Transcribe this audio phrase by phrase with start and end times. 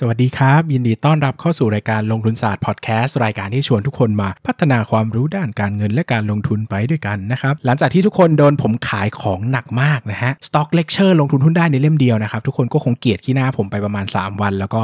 [0.00, 14.80] สวัสดีครับ ยินดีต้อนรับเข้าสู่รายการลงทุนศาสตร์พอดแคสต์รายการที่ชวนทุกคนมาพัฒนาความรู้ด้านการเงินและการลงทุนไปด้วยกันนะครับ หลังจากที่ทุกคนโดนผมขายของหนักมากนะฮะ Stock Lecture ลงทุนหุ้นได้ในเล่มเดียวนะครับ ทุกคนก็คงเกลียดขี้หน้าผมไปประมาณ 3 วัน แล้วก็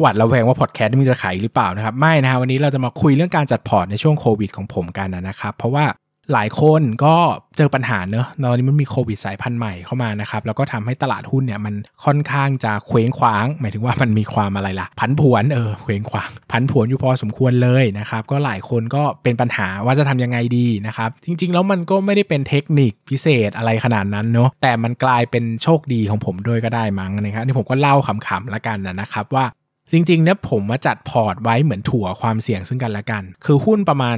[0.00, 5.84] หวัดระแวงว่าพอดแคสต์มันจะขายหรือเปล่านะครับ ไม่นะฮะวันนี้เราจะมาคุยเรื่องการจัดพอร์ตในช่วงโควิดของผมกันนะครับเพราะว่า
[6.32, 7.14] หลายคนก็
[7.56, 29.44] เจอปัญหาเนอะตอนนี้มันมีโควิดสายพันธุ์ใหม่เข้ามานะครับ แล้วก็ทำให้ตลาดหุ้นเนี่ยมันค่อนข้างจะเคว้งคว้าง หมายถึงว่ามันมีความอะไรล่ะ ผันผวนเออเคว้งคว้าง ผันผวนอยู่พอสมควรเลยนะครับ ก็หลายคนก็เป็นปัญหาว่าจะทำยังไงดีนะครับ จริง ๆ แล้วมันก็ไม่ได้เป็นเทคนิคพิเศษอะไรขนาดนั้นเนอะแต่มันกลายเป็นโชคดีของผมด้วยก็ได้มั้งนะครับนี่ผมก็เล่าขำๆละกันนะครับว่า
[29.92, 34.16] จริงๆเนี่ยผมมาจัดพอร์ตไว้เหมือนถัวความเสี่ยงซึ่งกันและกัน คือหุ้นประมาณ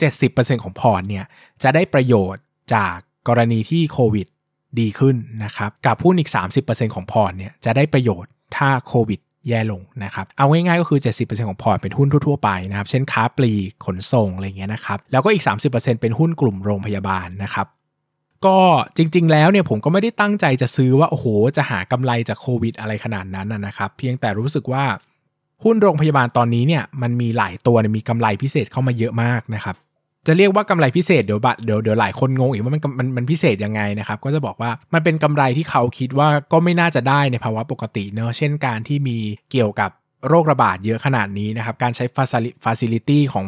[0.00, 1.24] 70%ของพอร์ตเนี่ย
[1.62, 2.42] จะได้ประโยชน์
[2.74, 2.96] จาก
[3.28, 4.26] กรณีที่โควิด
[4.80, 6.30] ดีขึ้นนะครับกับหุ้นอีก
[6.62, 17.66] 30%ของพอร์ตเนี่ยจะได้ประโยชน์ถ้าโควิดแย่ลงนะครับเอาง่ายๆก็คือ 70%ของพอร์ตเป็นหุ้นทั่วๆไปนะครับเช่นค้าปลีกขนส่งอะไรเงี้ยนะครับแล้วก็อีก 30%เป็นหุ้นกลุ่มโรงพยาบาลนะครับ
[18.46, 18.58] ก็
[18.96, 24.84] จริงๆ แล้วเนี่ยผมก็ไม่ได้ตั้งใจจะซื้อว่า โอ้โห จะหากำไรจากโควิดอะไรขนาดนั้นนะครับ เพียงแต่รู้สึกว่า
[25.64, 29.76] หุ้นโรงพยาบาลตอนนี้เนี่ยมันมีหลายตัวมีกำไรพิเศษเข้ามาเยอะมากนะครับ
[30.26, 39.18] จะเรียกว่ากำไรพิเศษเดี๋ยวบัตเดี๋ยวเดี๋ยวหลายคนงงอีกว่ามันมันมันพิเศษยังไงนะครับก็จะบอกว่ามันเป็นกำไรที่เขาคิดว่าก็ไม่น่าจะได้ในภาวะปกติเนอะเช่นการที่มี
[39.50, 39.90] เกี่ยวกับ
[40.28, 42.04] โรคระบาดเยอะขนาดนี้นะครับ การใช้
[42.64, 43.46] facility ของ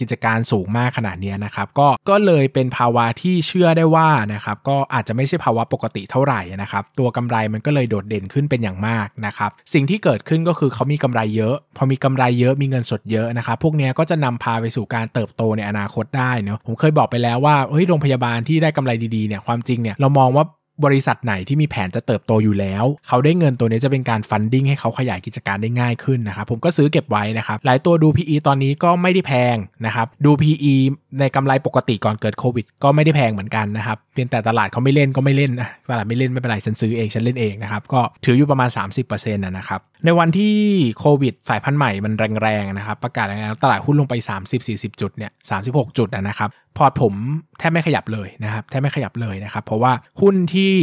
[0.00, 20.44] กิจการสูงมากขนาดนี้นะครับ ก็ก็เลยเป็นภาวะที่เชื่อได้ว่านะครับ ก็อาจจะไม่ใช่ภาวะปกติเท่าไหร่นะครับ ตัวกำไรมันก็เลยโดดเด่นขึ้นเป็นอย่างมากนะครับ สิ่งที่เกิดขึ้นก็คือเขามีกำไรเยอะ พอมีกำไรเยอะมีเงินสดเยอะนะครับ พวกนี้ก็จะนำพาไปสู่การเติบโตในอนาคตได้เนาะผมเคยบอกไปแล้วว่าเฮ้ยโรงพยาบาลที่ได้กำไรดีๆเนี่ยความจริงเนี่ยเรามองว่า
[20.84, 29.56] บริษัทไหนที่มีแผนจะเติบโตอยู่แล้ว เขาได้เงินตัวนี้จะเป็นการฟันดิ้งให้เขาขยายกิจการได้ง่ายขึ้นนะครับผมก็ซื้อเก็บไว้นะครับหลายตัวดู PE ตอนนี้ก็ไม่ได้แพง
[29.86, 30.74] นะครับดู PE
[31.20, 38.68] ในกำไรปกติก่อนเกิดโควิด ก็ไม่ได้แพงเหมือนกันนะครับ เพียงแต่ตลาดเขาไม่เล่นก็ไม่เล่นนะตลาดไม่เล่นไม่เป็นไรฉันซื้อเองฉันเล่นเองนะครับก็ถืออยู่ประมาณ
[39.06, 40.54] 30%นะครับในวันที่
[40.98, 42.12] โควิดสายพันธุ์ใหม่มัน
[42.42, 44.14] แรงๆนะครับประกาศแรงๆตลาดหุ้นลงไป
[44.58, 45.32] 30-40 จุดเนี่ย
[45.64, 47.14] 36 จุดนะครับพอร์ตผม
[47.58, 50.74] แทบไม่ขยับเลยนะครับแทบไม่ขยับเลยนะครับเพราะว่าหุ้นที่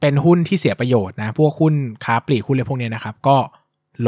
[0.00, 1.74] เป็นหุ้นที่เสียประโยชน์นะพวกหุ้น
[2.04, 3.36] ค้าปลีกหุ้นอะไรพวกนี้นะครับก็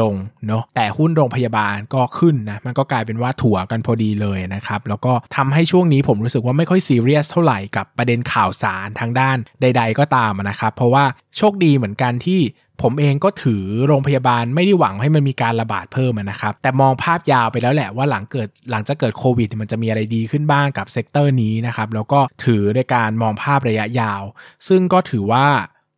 [0.01, 0.15] ลง
[0.47, 11.05] เนาะแต่หุ้นโรงพยาบาลก็ขึ้นนะมันก็กลายเป็นว่าถัวกันพอดีเลยนะครับแล้วก็ทำให้ช่วงนี้ผมรู้สึกว่าไม่ค่อยซีเรียสเท่าไหร่กับประเด็นข่าวสารทางด้านใด ๆ ก็ตามนะครับเพราะว่า
[11.37, 12.41] โชคดีเหมือนกันที่
[12.81, 24.21] ผมเองก็ถือโรงพยาบาลไม่ได้หวังให้มันมีการระบาดเพิ่มนะครับ แต่มองภาพยาวไปแล้วแหละว่าหลังเกิดหลังจะเกิดโควิด มันจะมีอะไรดีขึ้นบ้างกับ sector นี้นะครับ แล้วก็ถือในการมองภาพระยะยาว
[24.67, 25.47] ซึ่งก็ถือว่า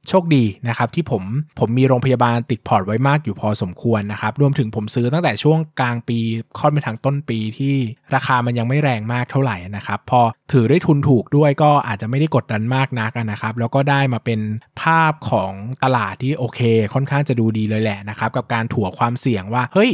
[0.10, 1.24] โชคดีนะครับที่ผม
[1.60, 6.18] ผมมีโรงพยาบาลติดพอร์ตไว้มากอยู่พอสมควรนะครับรวมถึงผมซื้อตั้งแต่ช่วงกลางปี
[6.60, 7.76] ค่อนไปทางต้นปีที่
[8.16, 10.22] ราคามันยังไม่แรงมากเท่าไหร่นะครับพอ
[10.52, 14.40] ถือได้ทุนถูกด้วยก็อาจจะไม่ได้กดดันมากนักนะครับ แล้วก็ได้มาเป็น
[14.82, 15.52] ภาพของ
[15.84, 16.60] ตลาดที่โอเค
[16.94, 19.92] ค่อนข้างจะดูดีเลยแหละนะครับกับการถั่วความเสี่ยงว่าเฮ้ย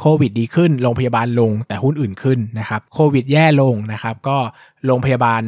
[0.00, 4.36] โควิดดีขึ้น โรงพยาบาลลงแต่หุ้นอื่นขึ้นนะครับ โควิดแย่ลงนะครับ ก็
[4.86, 5.42] โรงพยาบาล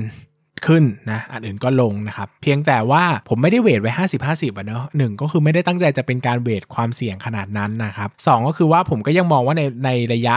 [0.67, 10.37] ขึ้นนะอันอื่นก็ลงนะครับ เพียงแต่ว่าผมไม่ได้เวทไว้ 50 50อะเนอะหนึ่งก็คือไม่ได้ตั้งใจจะเป็นการเวทความเสี่ยงขนาดนั้นนะครับสก็คือว่าผมก็ยังมองว่าในในระยะ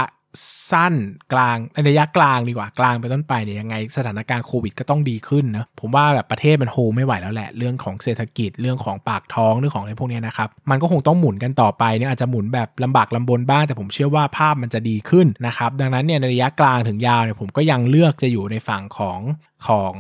[0.72, 0.94] สั้น
[1.34, 19.20] กลางในระยะกลางดีกว่ากลางไปต้นไปเนี่ยยังไงสถานการณ์โควิดก็ต้องดีขึ้นนะผมว่าแบบประเทศมันโฮไม่ไหวแล้วแหละ เรื่องของเศรษฐกิจเรื่องของปากท้องเรื่องของอะไรพวกนี้นะครับ มันก็คงต้องหมุนกันต่อไปเนี่ยอาจจะหมุนแบบลำบากลำบนบ้าง แต่ผมเชื่อว่าภาพมันจะดีขึ้นนะครับ ดังนั้นเนี่ยในระยะกลางถึงยาวเนี่ยผมก็ยังเลือกจะอยู่ในฝั่งของ
[19.68, 19.96] ของ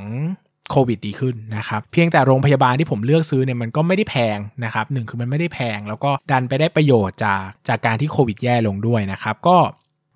[0.72, 9.58] โควิดดีขึ้นนะครับ เพียงแต่โรงพยาบาลที่ผมเลือกซื้อเนี่ยมันก็ไม่ได้แพงนะครับหนึ่งคือมันไม่ได้แพง แล้วก็ดันไปได้ประโยชน์จากจากการที่โควิดแย่ลงด้วยนะครับ ก็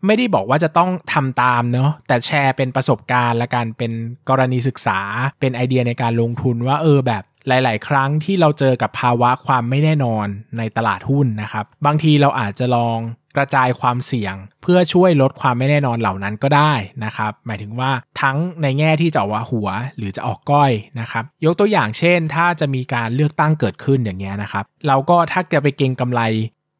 [0.05, 3.91] ไม่ได้บอกว่าจะต้องทำตามเนาะแต่แชร์เป็นประสบการณ์ละการเป็น
[4.29, 4.99] กรณีศึกษา
[5.39, 10.27] เป็นไอเดียในการลงทุนว่าเออแบบหลาย ๆ ครั้งที่เราเจอกับภาวะความไม่แน่นอน
[10.57, 12.99] ในตลาดหุ้นนะครับ บางทีเราอาจจะลอง
[13.37, 16.73] กระจายความเสี่ยง เพื่อช่วยลดความไม่แน่นอนเหล่านั้นก็ได้
[17.05, 26.21] นะครับ หมายถึงว่าทั้งในแง่ที่จะว่าหัวหรือจะออกก้อยนะครับ ยกตัวอย่างเช่น ถ้าจะมีการเลือกตั้งเกิดขึ้นอย่างเงี้ยนะครับ เราก็ถ้าจะไปเก็งกำไร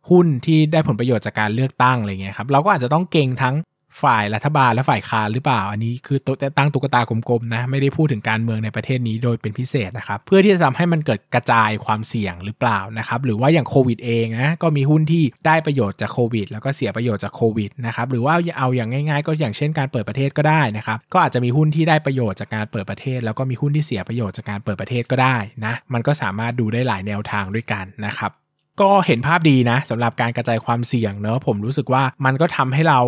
[0.09, 3.56] หุ้นที่ได้ผลประโยชน์จากการเลือกตั้งอะไรเงี้ยครับเราก็อาจจะต้องเก่งทั้ง
[4.03, 6.19] ฝ่ายรัฐบาลและฝ่ายค้านหรือเปล่า อันนี้คือ
[6.57, 28.31] ตั้งตุ๊กตากลมๆนะไม่ได้พูดถึงการเมืองในประเทศนี้โดยเป็นพิเศษนะครับ เพื่อที่จะทำให้มันเกิดกระจายความเสี่ยงหรือเปล่านะครับ หรือว่าอย่างโควิดเองนะก็มีหุ้นที่ได้ประโยชน์จากโควิด แล้วก็เสียประโยชน์จากโควิดนะครับหรือว่าเอาอย่างง่ายๆ ก็อย่างเช่นการเปิดประเทศก็ได้นะครับ ก็อาจจะมีหุ้นที่ได้ประโยชน์จากการเปิดประเทศ แล้วก็มีหุ้นที่เสียประโยชน์จากการเปิดประเทศก็ได้นะมันก็สามารถดูได้หลายแนวทางด้วยกันนะครับ
[28.79, 33.00] ก็เห็นภาพดีนะสำหรับการกระจายความเสี่ยงเนอะผมรู้สึกว่ามันก็ทำให้เรา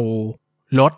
[0.80, 0.94] ลด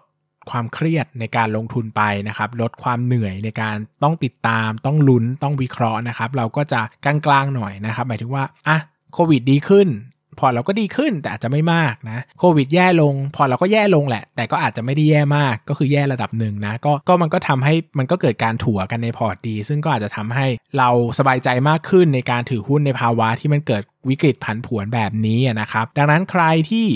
[0.50, 8.78] ความเครียดในการลงทุนไปนะครับ ลดความเหนื่อยในการต้องติดตาม ต้องลุ้นต้องวิเคราะห์นะครับ เราก็จะกลางๆหน่อยนะครับ หมายถึงว่าอะ
[9.14, 9.88] โควิดดีขึ้น
[10.40, 20.48] พอเราก็ดีขึ้นแต่อาจจะไม่มากนะโควิดแย่ลง พอเราก็แย่ลงแหละ แต่ก็อาจจะไม่ได้แย่มากก็คือแย่ระดับหนึ่งนะก็ก็มันก็ทำให้มันก็เกิดการถั่วกันในพอร์ตดี ซึ่งก็อาจจะทำให้
[20.78, 20.90] เรา
[21.20, 26.88] สบายใจมากขึ้นในการถือหุ้นในภาวะที่มันเกิดวิกฤตผันผวนแบบนี้นะครับ ดังนั้นใครที่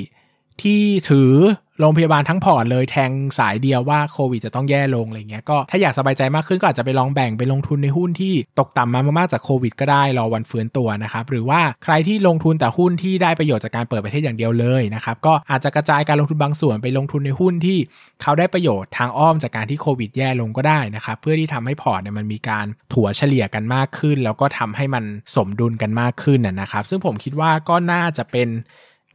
[0.62, 1.34] ที่ถือ
[1.82, 17.78] โรงพยาบาลทั้งพอร์ตเลยแทงสายเดียวว่าโควิดจะต้องแย่ลงอะไรเงี้ยก็ถ้าอยากสบายใจมากขึ้นก็อาจจะไปลองแบ่งไปลงทุนในหุ้นที่ตกต่ำมามากจากโควิดก็ได้รอวันฟื้นตัวนะครับหรือว่าใครที่ลงทุนแต่หุ้นที่ได้ประโยชน์จากการเปิดประเทศอย่างเดียวเลยนะครับก็อาจจะกระจายการลงทุนบางส่วนไปลงทุนในหุ้นที่
[18.22, 25.04] เขาได้ประโยชน์ทางอ้อมจากการที่โควิดแย่ลงก็ได้นะครับเพื่อที่ทำให้พอร์ตเนี่ยมันมีการถัวเฉลี่ยกันมากขึ้น แล้วก็ทำให้มัน
[25.36, 28.50] สมดุลกันมากขึ้นนะครับซึ่งผมคิดว่าก็น่าจะเป็น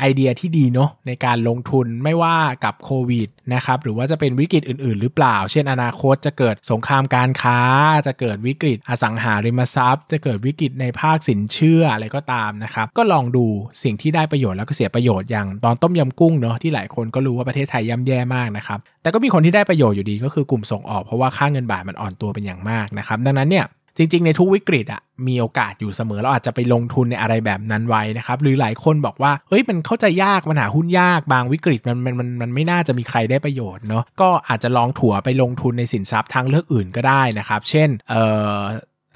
[0.00, 7.58] ไอเดียที่ดีเนาะในการลงทุนไม่ว่ากับโควิดนะครับหรือว่าจะเป็นวิกฤตอื่น ๆ หรือเปล่า เช่นอนาคตจะเกิดสงครามการค้า
[8.06, 13.46] จะเกิดวิกฤตอสังหาริมทรัพย์ จะเกิดวิกฤตในภาคสินเชื่ออะไรก็ตามนะครับก็ลองดู
[13.82, 38.22] สิ่งที่ได้ประโยชน์แล้วก็เสียประโยชน์อย่างตอนต้มยำกุ้งเนาะที่หลายคนก็รู้ว่าประเทศไทยย่ำแย่มากนะครับแต่ก็มีคนที่ได้ประโยชน์อยู่ดีก็คือกลุ่มส่งออกเพราะว่าค่าเงินบาทมันอ่อนตัวเป็นอย่างมากนะครับดังนั้นเนี่ย จริงๆ ในทุกวิกฤตอะมีโอกาสอยู่เสมอเราอาจจะไปลงทุนในอะไรแบบนั้นไว้นะครับ หรือหลายคนบอกว่าเฮ้ยมันเข้าใจยากมันหาหุ้นยากบางวิกฤตมันมันมันมันไม่น่าจะมีใครได้ประโยชน์เนาะก็อาจจะลองถัวไปลงทุนในสินทรัพย์ทางเลือกอื่นก็ได้นะครับ เช่นเอ่
[38.58, 38.60] อ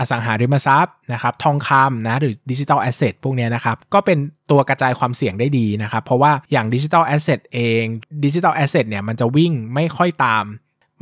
[0.01, 4.19] อสังหาริมทรัพย์นะครับทองคำนะหรือ digital asset พวกนี้นะครับ ก็เป็น
[4.51, 7.85] ตัวกระจายความเสี่ยงได้ดีนะครับ เพราะว่าอย่าง digital asset เอง
[8.25, 10.45] digital asset เนี่ยมันจะวิ่งไม่ค่อยตาม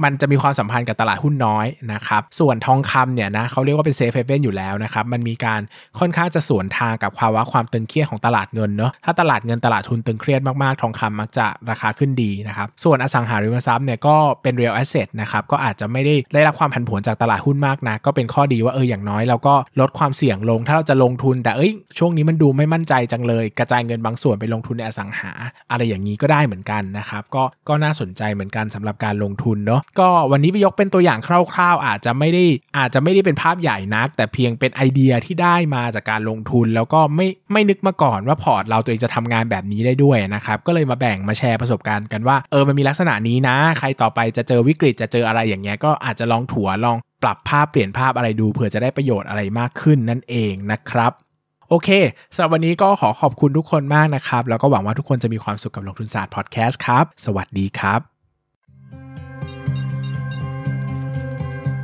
[0.05, 5.61] มันจะมีความสัมพันธ์กับตลาดหุ้นน้อยนะครับ ส่วนทองคำเนี่ยนะเขาเรียกว่าเป็นเซฟเฮเว่นอยู่แล้วนะครับ มันมีการ
[5.99, 25.33] ค่อนข้างจะสวนทางกับภาวะความตึงเครียดของตลาดเงินเนาะ ถ้าตลาดเงินตลาดทุนตึงเครียดมากๆ ทองคำมักจะราคาขึ้นดีนะครับ ส่วนอสังหาริมทรัพย์เนี่ยก็เป็น real asset นะครับ ก็อาจจะไม่ได้ได้รับความผันผวนจากตลาดหุ้นมากนะ ก็เป็นข้อดีว่าเอออย่างน้อยเราก็ลดความเสี่ยงลง ถ้าเราจะลงทุน แต่เอ้ยช่วงนี้มันดูไม่มั่นใจจังเลย กระจายเงินบางส่วนไปลงทุนในอสังหา
[25.71, 32.45] อะไรอย่างนี้ก็ได้เหมือนกันนะครับ ก็ก็น่าสนใจเหมือนกันสำหรับการลงทุนเนาะก็วันนี้ไปยกเป็นตัวอย่างคร่าวๆ อาจจะไม่ได้
[32.79, 51.13] อาจจะไม่ได้เป็นภาพใหญ่นัก แต่เพียงเป็นไอเดียที่ได้มาจากการลงทุน แล้วก็ไม่ไม่นึกมาก่อนว่าพอร์ตเราตัวเองจะทำงานแบบนี้ได้ด้วยนะครับก็เลยมาแบ่งมาแชร์ประสบการณ์กันว่าเออมันมีลักษณะนี้นะ ใครต่อไปจะเจอวิกฤตจะเจออะไรอย่างเงี้ยก็อาจจะลองถัวลองปรับภาพเปลี่ยนภาพอะไรดูเผื่อจะได้ประโยชน์อะไรมากขึ้นนั่นเองนะครับ
[51.69, 51.89] โอเค
[52.35, 58.16] สำหรับวันนี้ก็ขอขอบคุณทุกคนมากนะครับ แล้วก็หวังว่าทุกคนจะมีความสุขกับลงทุนศาสตร์พอดแคสต์ครับ สวัสดีครับ